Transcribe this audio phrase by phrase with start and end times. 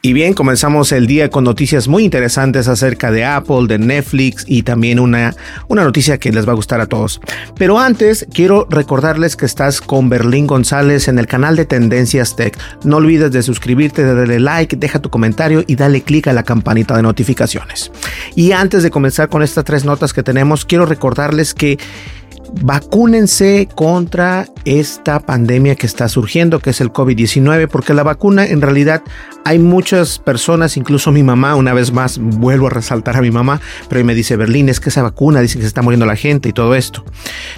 [0.00, 4.62] Y bien, comenzamos el día con noticias muy interesantes acerca de Apple, de Netflix y
[4.62, 5.34] también una,
[5.66, 7.20] una noticia que les va a gustar a todos.
[7.56, 12.56] Pero antes, quiero recordarles que estás con Berlín González en el canal de Tendencias Tech.
[12.84, 16.44] No olvides de suscribirte, de darle like, deja tu comentario y dale clic a la
[16.44, 17.90] campanita de notificaciones.
[18.36, 21.76] Y antes de comenzar con estas tres notas que tenemos, quiero recordarles que
[22.62, 28.60] vacúnense contra esta pandemia que está surgiendo, que es el COVID-19, porque la vacuna en
[28.60, 29.02] realidad
[29.44, 33.60] hay muchas personas, incluso mi mamá, una vez más vuelvo a resaltar a mi mamá,
[33.88, 36.48] pero me dice, Berlín, es que esa vacuna dice que se está muriendo la gente
[36.48, 37.04] y todo esto.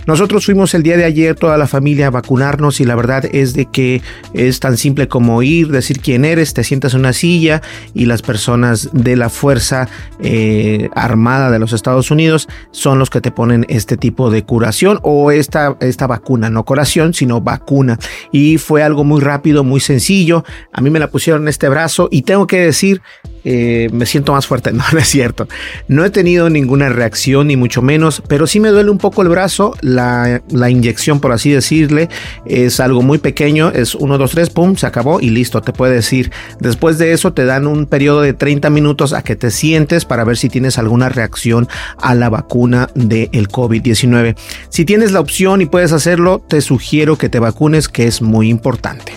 [0.06, 3.55] Nosotros fuimos el día de ayer, toda la familia, a vacunarnos y la verdad es
[3.55, 4.02] de que
[4.34, 7.62] es tan simple como ir, decir quién eres, te sientas en una silla
[7.94, 9.88] y las personas de la Fuerza
[10.20, 14.80] eh, Armada de los Estados Unidos son los que te ponen este tipo de curación
[15.02, 17.98] o esta, esta vacuna, no curación, sino vacuna.
[18.33, 20.45] Y fue algo muy rápido, muy sencillo.
[20.73, 23.02] A mí me la pusieron en este brazo y tengo que decir,
[23.45, 24.70] eh, me siento más fuerte.
[24.80, 25.46] No, es cierto.
[25.89, 29.29] No he tenido ninguna reacción, ni mucho menos, pero sí me duele un poco el
[29.29, 29.74] brazo.
[29.83, 32.08] La, la inyección, por así decirle,
[32.46, 33.70] es algo muy pequeño.
[33.70, 36.33] Es 1, 2, 3, pum, se acabó y listo, te puede decir.
[36.61, 40.24] Después de eso te dan un periodo de 30 minutos a que te sientes para
[40.24, 44.36] ver si tienes alguna reacción a la vacuna del COVID-19.
[44.70, 48.48] Si tienes la opción y puedes hacerlo, te sugiero que te vacunes, que es muy
[48.48, 49.13] importante.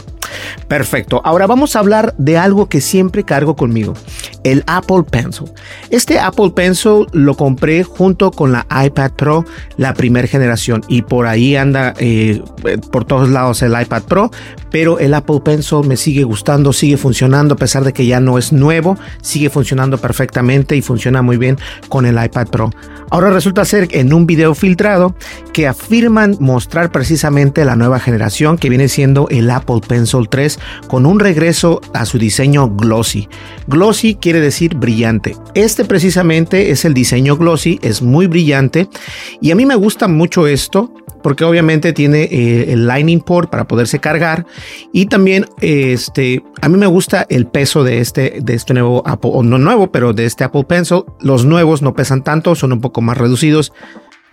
[0.68, 1.22] Perfecto.
[1.24, 3.94] Ahora vamos a hablar de algo que siempre cargo conmigo,
[4.44, 5.52] el Apple Pencil.
[5.90, 9.46] Este Apple Pencil lo compré junto con la iPad Pro,
[9.78, 12.42] la primera generación, y por ahí anda eh,
[12.92, 14.32] por todos lados el iPad Pro,
[14.72, 18.38] pero el Apple Pencil me sigue gustando, sigue funcionando a pesar de que ya no
[18.38, 21.58] es nuevo, sigue funcionando perfectamente y funciona muy bien
[21.90, 22.70] con el iPad Pro.
[23.10, 25.16] Ahora resulta ser en un video filtrado
[25.52, 31.06] que afirman mostrar precisamente la nueva generación que viene siendo el Apple Pencil 3 con
[31.06, 33.30] un regreso a su diseño glossy.
[33.68, 35.38] Glossy quiere decir brillante.
[35.54, 38.90] Este precisamente es el diseño glossy, es muy brillante
[39.42, 40.92] y a mí me gusta mucho esto
[41.22, 44.48] porque obviamente tiene eh, el Lightning port para poderse cargar
[44.92, 49.30] y también este a mí me gusta el peso de este de este nuevo Apple
[49.36, 52.82] o no nuevo pero de este Apple Pencil los nuevos no pesan tanto son un
[52.82, 53.72] poco más reducidos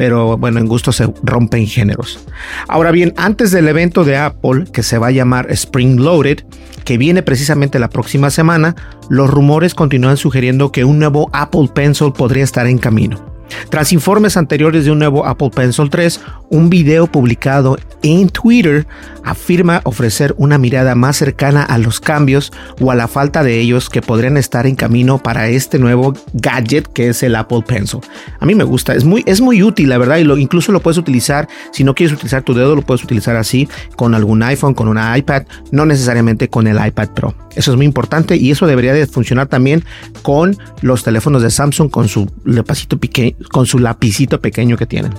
[0.01, 2.21] pero bueno, en gusto se rompen géneros.
[2.69, 6.39] Ahora bien, antes del evento de Apple, que se va a llamar Spring Loaded,
[6.87, 8.77] que viene precisamente la próxima semana,
[9.11, 13.30] los rumores continúan sugiriendo que un nuevo Apple Pencil podría estar en camino.
[13.69, 18.87] Tras informes anteriores de un nuevo Apple Pencil 3, un video publicado en Twitter
[19.25, 23.91] afirma ofrecer una mirada más cercana a los cambios o a la falta de ellos
[23.91, 28.01] que podrían estar en camino para este nuevo gadget que es el Apple Pencil.
[28.39, 30.81] A mí me gusta, es muy, es muy útil, la verdad, y lo, incluso lo
[30.81, 34.75] puedes utilizar, si no quieres utilizar tu dedo, lo puedes utilizar así con algún iPhone,
[34.75, 37.35] con una iPad, no necesariamente con el iPad Pro.
[37.55, 39.85] Eso es muy importante y eso debería de funcionar también
[40.23, 45.13] con los teléfonos de Samsung con su lapicito, pequeño, con su lapicito pequeño que tienen.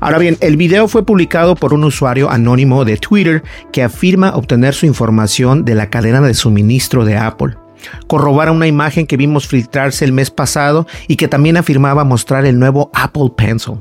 [0.00, 3.42] Ahora bien, el video fue publicado por un usuario anónimo de Twitter
[3.72, 7.56] que afirma obtener su información de la cadena de suministro de Apple.
[8.06, 12.58] Corrobora una imagen que vimos filtrarse el mes pasado y que también afirmaba mostrar el
[12.58, 13.74] nuevo Apple Pencil.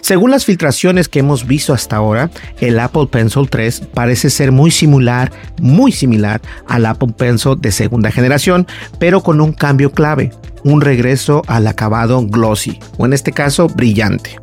[0.00, 2.30] Según las filtraciones que hemos visto hasta ahora,
[2.60, 5.30] el Apple Pencil 3 parece ser muy similar,
[5.60, 8.66] muy similar al Apple Pencil de segunda generación,
[8.98, 10.30] pero con un cambio clave
[10.64, 14.38] un regreso al acabado glossy, o en este caso brillante.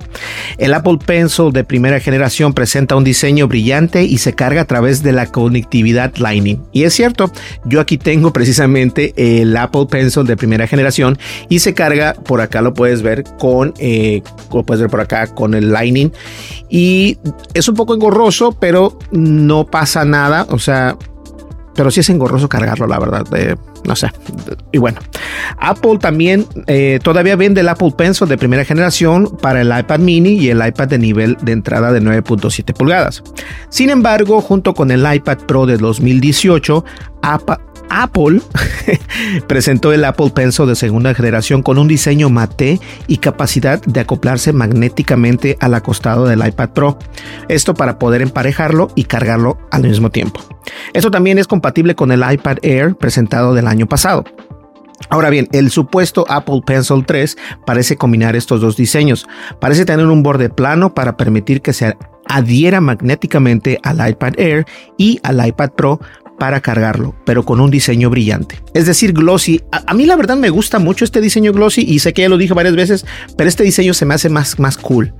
[0.58, 5.04] El Apple Pencil de primera generación presenta un diseño brillante y se carga a través
[5.04, 6.64] de la conectividad Lightning.
[6.72, 7.32] Y es cierto,
[7.66, 11.18] yo aquí tengo precisamente el Apple Pencil de primera generación
[11.50, 14.22] y se carga, por acá lo puedes ver con, eh,
[14.54, 16.12] lo puedes ver por acá con el Lightning.
[16.70, 17.18] Y
[17.54, 20.48] es un poco engorroso, pero no pasa nada.
[20.50, 20.98] O sea,
[21.78, 23.24] pero sí es engorroso cargarlo, la verdad.
[23.86, 24.10] no sé.
[24.72, 25.00] Y bueno,
[25.60, 30.32] Apple también eh, todavía vende el Apple Pencil de primera generación para el iPad mini
[30.32, 33.24] y el iPad de nivel de entrada de 9.7 pulgadas.
[33.70, 36.84] Sin embargo, junto con el iPad Pro de 2018,
[37.22, 37.58] Apple
[37.90, 38.42] Apple
[39.48, 44.54] presentó el Apple Pencil de segunda generación con un diseño mate y capacidad de acoplarse
[44.54, 47.00] magnéticamente al acostado del iPad Pro.
[47.48, 50.42] Esto para poder emparejarlo y cargarlo al mismo tiempo.
[50.94, 54.24] Esto también es compatible con el iPad Air presentado del año pasado.
[55.10, 59.28] Ahora bien, el supuesto Apple Pencil 3 parece combinar estos dos diseños.
[59.60, 61.96] Parece tener un borde plano para permitir que se
[62.28, 64.66] adhiera magnéticamente al iPad Air
[64.98, 66.00] y al iPad Pro
[66.38, 68.62] para cargarlo, pero con un diseño brillante.
[68.74, 69.62] Es decir, glossy.
[69.72, 72.38] A, mí la verdad me gusta mucho este diseño glossy y sé que ya lo
[72.38, 73.06] dije varias veces,
[73.36, 75.14] pero este diseño se me hace más, más cool.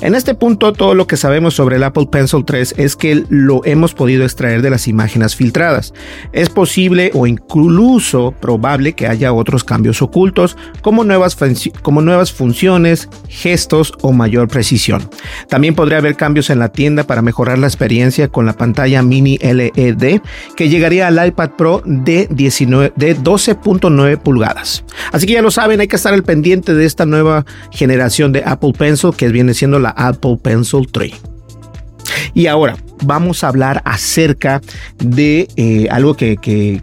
[0.00, 3.64] En este punto, todo lo que sabemos sobre el Apple Pencil 3 es que lo
[3.64, 5.92] hemos podido extraer de las imágenes filtradas.
[6.32, 11.36] Es posible o incluso probable que haya otros cambios ocultos, como nuevas,
[11.82, 15.10] como nuevas funciones, gestos o mayor precisión.
[15.48, 19.36] También podría haber cambios en la tienda para mejorar la experiencia con la pantalla mini
[19.38, 20.20] LED
[20.54, 24.84] que llegaría al iPad Pro de, de 12.9 pulgadas.
[25.10, 28.44] Así que ya lo saben, hay que estar al pendiente de esta nueva generación de
[28.44, 31.12] Apple Pencil que viene siendo la Apple Pencil 3.
[32.34, 34.60] Y ahora vamos a hablar acerca
[34.98, 36.82] de eh, algo que, que,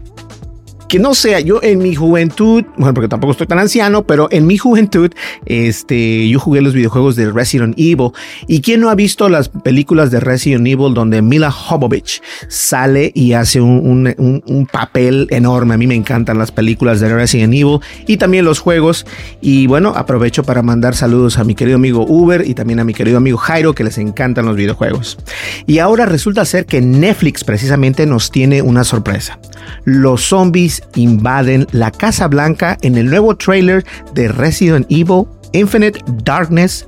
[0.88, 4.46] que no sea, yo en mi juventud, bueno, porque tampoco estoy tan anciano, pero en
[4.46, 5.10] mi juventud,
[5.44, 8.10] este, yo jugué los videojuegos de Resident Evil.
[8.46, 13.32] ¿Y quién no ha visto las películas de Resident Evil donde Mila Jovovich sale y
[13.32, 15.74] hace un, un, un, papel enorme?
[15.74, 19.06] A mí me encantan las películas de Resident Evil y también los juegos.
[19.40, 22.94] Y bueno, aprovecho para mandar saludos a mi querido amigo Uber y también a mi
[22.94, 25.18] querido amigo Jairo, que les encantan los videojuegos.
[25.66, 29.38] Y ahora resulta ser que Netflix precisamente nos tiene una sorpresa.
[29.84, 33.84] Los zombies invaden la Casa Blanca en el nuevo trailer
[34.14, 36.86] de Resident Evil Infinite Darkness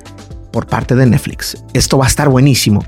[0.51, 1.57] por parte de Netflix.
[1.73, 2.85] Esto va a estar buenísimo.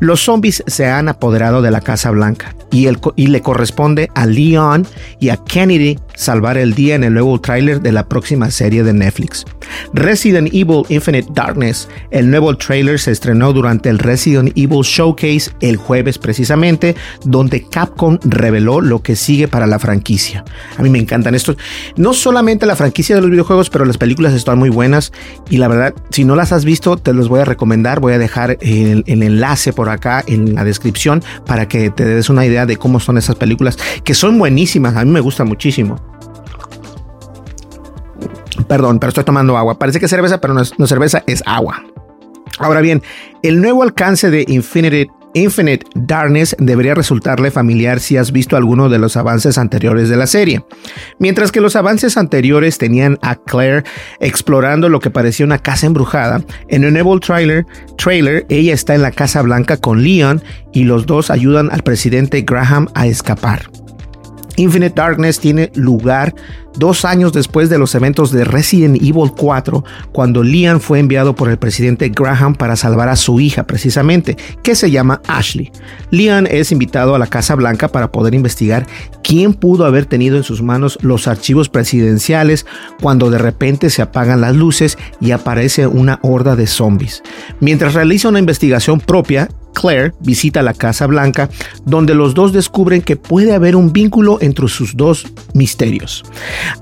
[0.00, 4.26] Los zombies se han apoderado de la Casa Blanca y, el, y le corresponde a
[4.26, 4.86] Leon
[5.20, 8.92] y a Kennedy salvar el día en el nuevo tráiler de la próxima serie de
[8.92, 9.44] Netflix.
[9.92, 15.76] Resident Evil Infinite Darkness, el nuevo tráiler se estrenó durante el Resident Evil Showcase el
[15.76, 16.94] jueves precisamente,
[17.24, 20.44] donde Capcom reveló lo que sigue para la franquicia.
[20.76, 21.56] A mí me encantan estos.
[21.96, 25.12] No solamente la franquicia de los videojuegos, pero las películas están muy buenas
[25.50, 28.00] y la verdad, si no las has visto, te los voy a recomendar.
[28.00, 32.28] Voy a dejar el, el enlace por acá en la descripción para que te des
[32.28, 34.96] una idea de cómo son esas películas, que son buenísimas.
[34.96, 36.03] A mí me gusta muchísimo.
[38.68, 39.78] Perdón, pero estoy tomando agua.
[39.78, 41.82] Parece que es cerveza, pero no es, cerveza, es agua.
[42.58, 43.02] Ahora bien,
[43.42, 49.16] el nuevo alcance de Infinite Darkness debería resultarle familiar si has visto alguno de los
[49.16, 50.64] avances anteriores de la serie.
[51.18, 53.82] Mientras que los avances anteriores tenían a Claire
[54.20, 57.66] explorando lo que parecía una casa embrujada, en el nuevo trailer,
[57.98, 60.40] trailer ella está en la Casa Blanca con Leon
[60.72, 63.62] y los dos ayudan al presidente Graham a escapar.
[64.56, 66.34] Infinite Darkness tiene lugar
[66.76, 71.48] dos años después de los eventos de Resident Evil 4, cuando Leon fue enviado por
[71.48, 75.70] el presidente Graham para salvar a su hija precisamente, que se llama Ashley.
[76.10, 78.86] Leon es invitado a la Casa Blanca para poder investigar
[79.22, 82.66] quién pudo haber tenido en sus manos los archivos presidenciales
[83.00, 87.22] cuando de repente se apagan las luces y aparece una horda de zombies.
[87.60, 91.50] Mientras realiza una investigación propia, Claire visita la Casa Blanca,
[91.84, 96.24] donde los dos descubren que puede haber un vínculo entre sus dos misterios.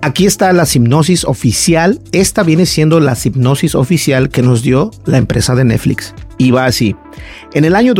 [0.00, 2.00] Aquí está la hipnosis oficial.
[2.12, 6.14] Esta viene siendo la hipnosis oficial que nos dio la empresa de Netflix.
[6.38, 6.96] Y va así.
[7.52, 7.92] En el, año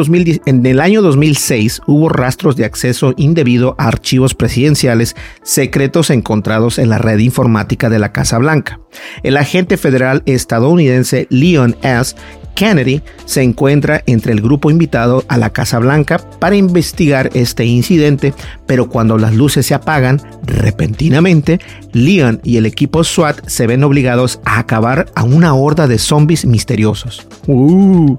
[0.47, 6.89] en el año 2006 hubo rastros de acceso indebido a archivos presidenciales secretos encontrados en
[6.89, 8.81] la red informática de la Casa Blanca.
[9.23, 12.17] El agente federal estadounidense Leon S
[12.55, 18.35] Kennedy se encuentra entre el grupo invitado a la Casa Blanca para investigar este incidente,
[18.67, 21.61] pero cuando las luces se apagan, repentinamente,
[21.93, 26.45] Leon y el equipo SWAT se ven obligados a acabar a una horda de zombies
[26.45, 27.27] misteriosos.
[27.47, 28.17] Uh.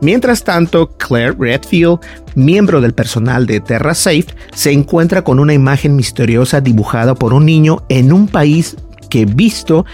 [0.00, 2.00] Mientras tanto, Claire Redfield,
[2.34, 7.46] miembro del personal de Terra Safe, se encuentra con una imagen misteriosa dibujada por un
[7.46, 8.76] niño en un país
[9.08, 9.86] que visto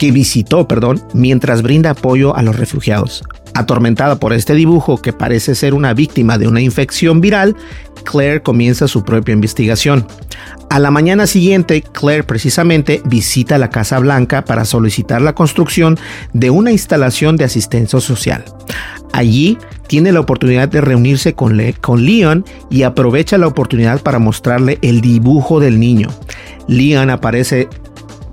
[0.00, 3.22] que visitó, perdón, mientras brinda apoyo a los refugiados.
[3.52, 7.54] Atormentada por este dibujo que parece ser una víctima de una infección viral,
[8.04, 10.06] Claire comienza su propia investigación.
[10.70, 15.98] A la mañana siguiente, Claire precisamente visita la Casa Blanca para solicitar la construcción
[16.32, 18.42] de una instalación de asistencia social.
[19.12, 24.18] Allí tiene la oportunidad de reunirse con, Le con Leon y aprovecha la oportunidad para
[24.18, 26.08] mostrarle el dibujo del niño.
[26.68, 27.68] Leon aparece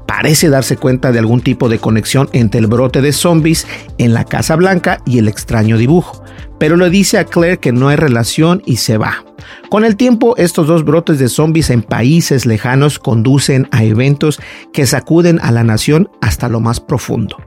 [0.08, 3.68] parece darse cuenta de algún tipo de conexión entre el brote de zombies
[4.00, 6.24] en la Casa Blanca y el extraño dibujo,
[6.58, 9.24] pero le dice a Claire que no hay relación y se va.
[9.70, 14.40] Con el tiempo, estos dos brotes de zombies en países lejanos conducen a eventos
[14.74, 17.38] que sacuden a la nación hasta lo más profundo.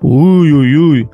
[0.00, 1.08] Uy, uy, uy.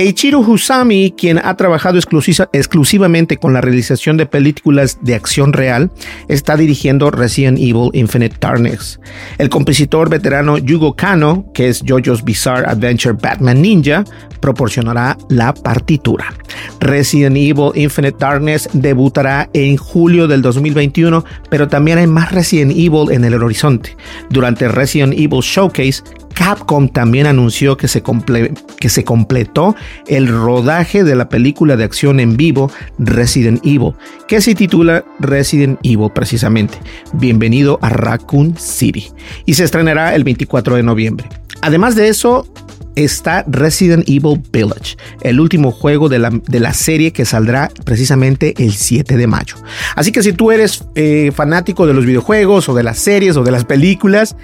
[0.00, 5.90] Eiichiro Husami, quien ha trabajado exclusivamente con la realización de películas de acción real,
[6.26, 8.98] está dirigiendo Resident Evil Infinite Darkness.
[9.36, 14.04] El compositor veterano Yugo Kano, que es JoJo's Bizarre Adventure Batman Ninja,
[14.40, 16.32] proporcionará la partitura.
[16.80, 23.10] Resident Evil Infinite Darkness debutará en julio del 2021, pero también hay más Resident Evil
[23.10, 23.98] en el horizonte.
[24.30, 26.02] Durante Resident Evil Showcase,
[26.34, 28.02] Capcom también anunció que se,
[28.78, 29.74] que se, completó
[30.06, 33.92] el rodaje de la película de acción en vivo Resident Evil,
[34.26, 36.78] que se titula Resident Evil precisamente.
[37.12, 39.08] Bienvenido a Raccoon City
[39.46, 41.28] y se estrenará el 24 de noviembre.
[41.62, 42.46] Además de eso,
[42.96, 48.54] está Resident Evil Village, el último juego de la, de la, serie que saldrá precisamente
[48.58, 49.56] el 7 de mayo.
[49.96, 53.42] Así que si tú eres eh, fanático de los videojuegos o de las series o
[53.44, 54.36] de las películas,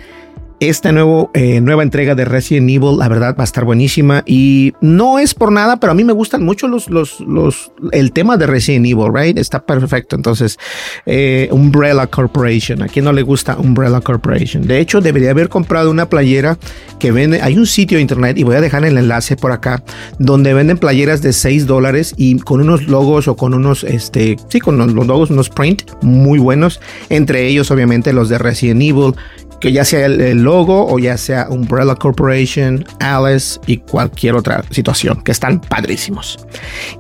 [0.60, 4.22] esta nuevo, eh, nueva entrega de Resident Evil, la verdad, va a estar buenísima.
[4.26, 8.12] Y no es por nada, pero a mí me gustan mucho los, los, los, el
[8.12, 9.36] tema de Resident Evil, right?
[9.36, 10.16] Está perfecto.
[10.16, 10.58] Entonces,
[11.04, 12.82] eh, Umbrella Corporation.
[12.82, 14.66] ¿A quién no le gusta Umbrella Corporation?
[14.66, 16.58] De hecho, debería haber comprado una playera
[16.98, 17.42] que vende.
[17.42, 19.82] Hay un sitio de internet y voy a dejar el enlace por acá,
[20.18, 24.60] donde venden playeras de 6 dólares y con unos logos o con unos, este, sí,
[24.60, 26.80] con los logos, unos print muy buenos.
[27.10, 29.14] Entre ellos, obviamente, los de Resident Evil
[29.60, 35.22] que ya sea el, logo o ya sea Umbrella Corporation, Alice y cualquier otra situación,
[35.22, 36.38] que están padrísimos.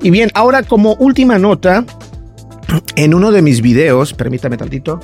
[0.02, 1.84] Y bien, ahora como última nota,
[2.96, 5.00] en uno de mis videos, permítame tantito,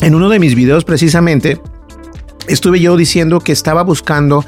[0.00, 1.60] en uno de mis videos precisamente,
[2.46, 4.44] estuve yo diciendo que estaba buscando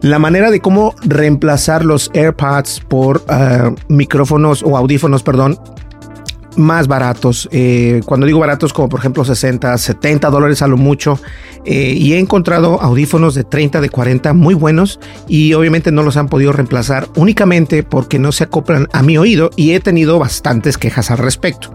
[0.00, 5.58] la manera de cómo reemplazar los AirPods por uh, micrófonos o audífonos, perdón,
[6.56, 7.48] más baratos.
[7.52, 11.18] Eh, cuando digo baratos, como por ejemplo 60, 70 dólares a lo mucho.
[11.64, 16.16] Eh, y he encontrado audífonos de 30, de 40 muy buenos y obviamente no los
[16.16, 20.78] han podido reemplazar únicamente porque no se acoplan a mi oído y he tenido bastantes
[20.78, 21.72] quejas al respecto.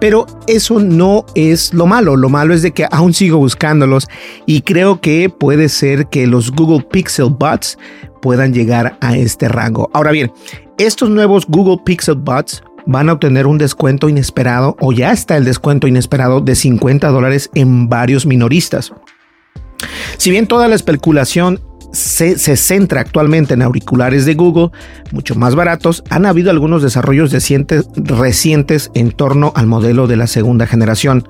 [0.00, 2.16] Pero eso no es lo malo.
[2.16, 4.08] Lo malo es de que aún sigo buscándolos
[4.46, 7.78] y creo que puede ser que los Google Pixel Buds
[8.22, 9.90] puedan llegar a este rango.
[9.92, 10.32] Ahora bien,
[10.78, 15.44] estos nuevos Google Pixel Buds van a obtener un descuento inesperado o ya está el
[15.44, 18.92] descuento inesperado de 50 dólares en varios minoristas.
[20.16, 21.60] Si bien toda la especulación
[21.92, 24.70] se, centra actualmente en auriculares de Google,
[25.12, 30.66] mucho más baratos, han habido algunos desarrollos recientes en torno al modelo de la segunda
[30.66, 31.26] generación.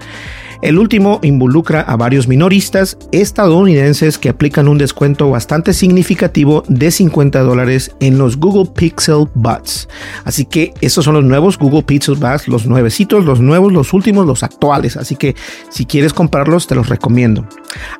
[0.63, 7.41] El último involucra a varios minoristas estadounidenses que aplican un descuento bastante significativo de 50
[7.41, 9.89] dólares en los Google Pixel Buds.
[10.25, 14.27] Así que esos son los nuevos Google Pixel Buds, los nuevecitos, los nuevos, los últimos,
[14.27, 14.97] los actuales.
[14.97, 15.37] Así que
[15.69, 17.47] si quieres comprarlos, te los recomiendo.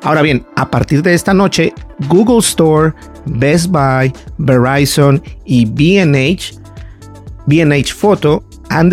[0.01, 1.73] Ahora bien, a partir de esta noche,
[2.07, 2.93] Google Store,
[3.25, 6.59] Best Buy, Verizon y BH,
[7.45, 8.89] BH Photo han,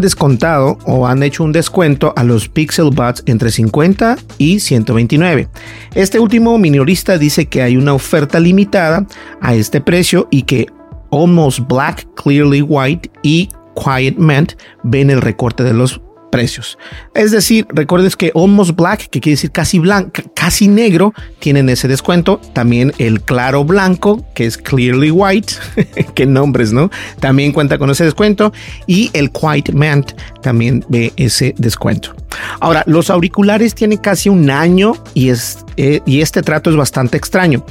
[0.00, 5.48] descontado o han hecho un descuento a los Pixel Buds entre 50 y 129.
[5.94, 9.06] Este último minorista dice que hay una oferta limitada
[9.40, 10.66] a este precio y que
[11.10, 16.00] Almost Black, Clearly White y Quiet Mint ven el recorte de los
[16.32, 16.78] precios.
[17.14, 21.86] Es decir, recuerdes que Almost Black, que quiere decir casi blanco, casi negro, tienen ese
[21.86, 22.40] descuento.
[22.54, 25.54] También el claro blanco, que es Clearly White,
[26.14, 26.90] qué nombres, ¿no?
[27.20, 28.52] También cuenta con ese descuento.
[28.86, 32.16] Y el Quiet Matte también ve ese descuento.
[32.60, 37.18] Ahora, los auriculares tienen casi un año y, es, eh, y este trato es bastante
[37.18, 37.64] extraño.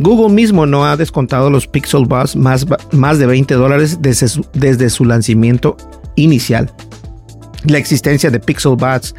[0.00, 4.90] Google mismo no ha descontado los Pixel Buds más, más de 20 dólares desde desde
[4.90, 5.76] su lanzamiento
[6.16, 6.72] inicial.
[7.64, 9.14] La existencia de Pixel Buds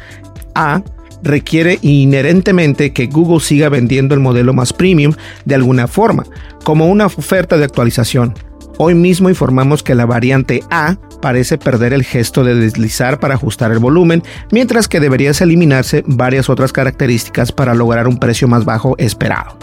[0.54, 0.82] A
[1.22, 5.12] requiere inherentemente que Google siga vendiendo el modelo más premium
[5.44, 6.24] de alguna forma,
[6.64, 8.34] como una oferta de actualización.
[8.78, 13.72] Hoy mismo informamos que la variante A parece perder el gesto de deslizar para ajustar
[13.72, 18.94] el volumen, mientras que deberías eliminarse varias otras características para lograr un precio más bajo
[18.96, 19.58] esperado.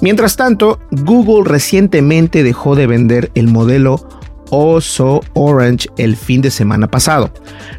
[0.00, 4.08] Mientras tanto, Google recientemente dejó de vender el modelo
[4.50, 7.30] Oso Orange el fin de semana pasado.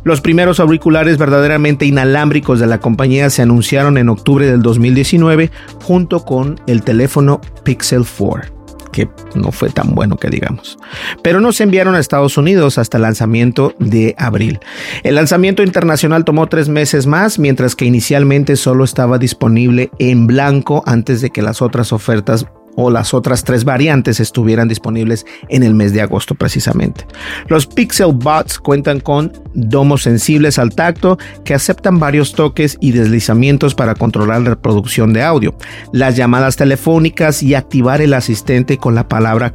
[0.03, 5.51] Los primeros auriculares verdaderamente inalámbricos de la compañía se anunciaron en octubre del 2019
[5.83, 8.57] junto con el teléfono Pixel 4
[8.97, 10.79] que no fue tan bueno que digamos.
[11.21, 14.59] Pero no se enviaron a Estados Unidos hasta el lanzamiento de abril.
[15.03, 20.81] El lanzamiento internacional tomó tres meses más, mientras que inicialmente solo estaba disponible en blanco
[20.87, 22.47] antes de que las otras ofertas
[22.77, 27.05] o las otras tres variantes estuvieran disponibles en el mes de agosto precisamente.
[27.47, 33.73] Los Pixel Buds cuentan con domos sensibles al tacto que aceptan varios toques y deslizamientos
[33.73, 35.55] para controlar la reproducción de audio,
[35.91, 39.53] las llamadas telefónicas y activar el asistente con la palabra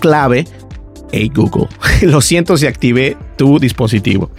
[0.00, 0.44] clave
[1.12, 1.68] Hey Google,
[2.02, 4.30] lo siento si activé tu dispositivo.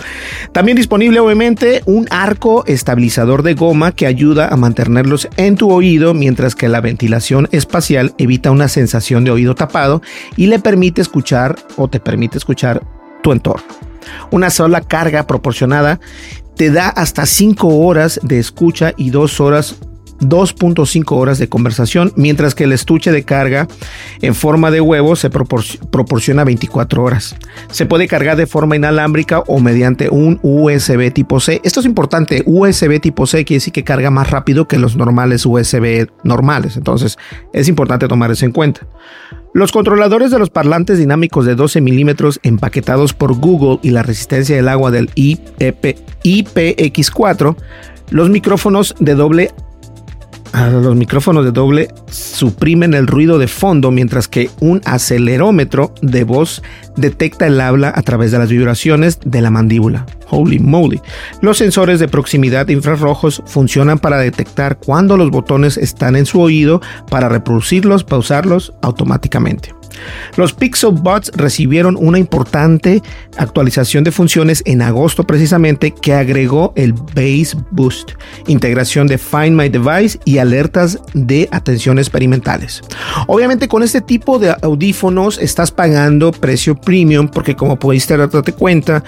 [0.52, 6.16] También disponible obviamente un arco estabilizador de goma que ayuda a mantenerlos en tu oído
[6.16, 10.02] mientras que la ventilación espacial evita una sensación de oído tapado
[10.36, 12.82] y le permite escuchar o te permite escuchar
[13.22, 13.66] tu entorno.
[14.32, 16.00] Una sola carga proporcionada
[16.56, 19.76] te da hasta 5 horas de escucha y 2 horas
[20.20, 23.68] 2.5 horas de conversación, mientras que el estuche de carga
[24.22, 27.36] en forma de huevo se proporciona 24 horas.
[27.70, 31.62] Se puede cargar de forma inalámbrica o mediante un USB tipo C.
[31.64, 35.46] Esto es importante, USB tipo C quiere decir que carga más rápido que los normales
[35.46, 37.18] USB normales, entonces
[37.54, 38.88] es importante tomar eso en cuenta.
[39.54, 44.56] Los controladores de los parlantes dinámicos de 12 milímetros empaquetados por Google y la resistencia
[44.56, 47.56] del agua del IPX4
[48.10, 49.52] los micrófonos de doble
[50.54, 56.62] los micrófonos de doble suprimen el ruido de fondo mientras que un acelerómetro de voz
[56.96, 60.06] detecta el habla a través de las vibraciones de la mandíbula.
[60.30, 61.02] Holy moly.
[61.42, 66.82] Los sensores de proximidad infrarrojos funcionan para detectar cuando los botones están en su oído
[67.10, 69.74] para reproducirlos, pausarlos automáticamente.
[70.36, 73.02] Los Pixel Buds recibieron una importante
[73.38, 78.12] actualización de funciones en agosto precisamente que agregó el Bass Boost,
[78.48, 82.82] integración de Find My Device y alertas de atención experimentales.
[83.28, 89.04] Obviamente con este tipo de audífonos estás pagando precio premium porque como pudiste darte cuenta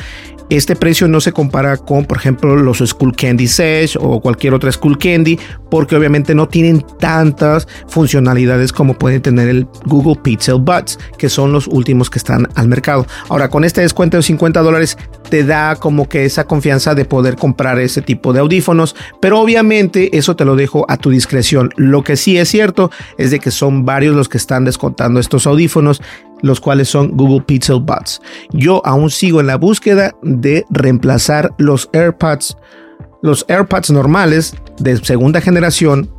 [0.50, 4.72] este precio no se compara con, por ejemplo, los School Candy Sesh o cualquier otra
[4.72, 11.00] School Candy, porque obviamente no tienen tantas funcionalidades como puede tener el Google Pixel Buds,
[11.18, 13.06] que son los últimos que están al mercado.
[13.30, 14.98] Ahora, con este descuento de 50 dólares,
[15.30, 20.18] te da como que esa confianza de poder comprar ese tipo de audífonos, pero obviamente
[20.18, 21.72] eso te lo dejo a tu discreción.
[21.76, 25.48] Lo que sí es cierto es de que son varios los que están descontando estos
[25.48, 26.02] audífonos
[26.42, 28.22] los cuales son Google Pixel Buds.
[28.52, 32.58] Yo aún sigo en la búsqueda de reemplazar los AirPods,
[33.22, 36.12] los AirPods normales de segunda generación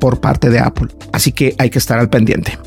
[0.00, 0.88] por parte de Apple.
[1.12, 2.58] Así que hay que estar al pendiente.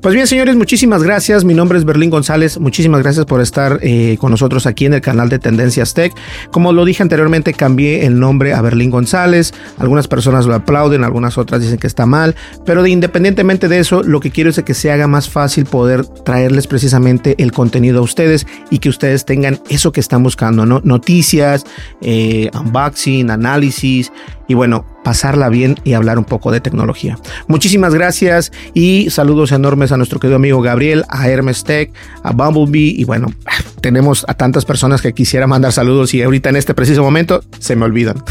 [0.00, 1.44] Pues bien, señores, muchísimas gracias.
[1.44, 2.58] Mi nombre es Berlín González.
[2.58, 6.12] Muchísimas gracias por estar eh, con nosotros aquí en el canal de Tendencias Tech.
[6.50, 9.52] Como lo dije anteriormente, cambié el nombre a Berlín González.
[9.78, 12.34] Algunas personas lo aplauden, algunas otras dicen que está mal.
[12.64, 16.06] Pero de, independientemente de eso, lo que quiero es que se haga más fácil poder
[16.06, 20.80] traerles precisamente el contenido a ustedes y que ustedes tengan eso que están buscando, ¿no?
[20.84, 21.64] Noticias,
[22.00, 24.12] eh, unboxing, análisis
[24.48, 27.18] y bueno, pasarla bien y hablar un poco de tecnología.
[27.46, 32.94] Muchísimas gracias y saludos enormes a nuestro querido amigo Gabriel, a Hermes Tech, a Bumblebee
[32.96, 33.32] y bueno,
[33.80, 37.76] tenemos a tantas personas que quisiera mandar saludos y ahorita en este preciso momento se
[37.76, 38.22] me olvidan.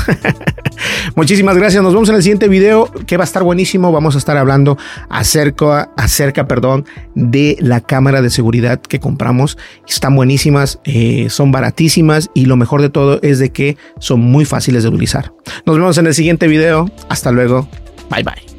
[1.15, 4.17] Muchísimas gracias, nos vemos en el siguiente video que va a estar buenísimo, vamos a
[4.17, 4.77] estar hablando
[5.09, 9.57] acerca, acerca perdón, de la cámara de seguridad que compramos.
[9.87, 14.45] Están buenísimas, eh, son baratísimas y lo mejor de todo es de que son muy
[14.45, 15.33] fáciles de utilizar.
[15.65, 16.89] Nos vemos en el siguiente video.
[17.09, 17.67] Hasta luego.
[18.09, 18.58] Bye bye.